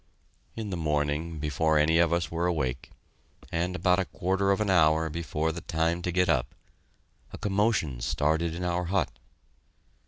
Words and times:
In 0.55 0.71
the 0.71 0.77
morning, 0.77 1.37
before 1.37 1.77
any 1.77 1.99
of 1.99 2.11
us 2.11 2.31
were 2.31 2.47
awake, 2.47 2.89
and 3.51 3.75
about 3.75 3.99
a 3.99 4.05
quarter 4.05 4.49
of 4.49 4.59
an 4.59 4.71
hour 4.71 5.11
before 5.11 5.51
the 5.51 5.61
time 5.61 6.01
to 6.01 6.11
get 6.11 6.27
up, 6.27 6.55
a 7.31 7.37
commotion 7.37 7.99
started 8.01 8.55
in 8.55 8.63
our 8.63 8.85
hut. 8.85 9.11